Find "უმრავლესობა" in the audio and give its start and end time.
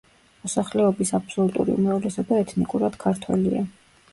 1.81-2.41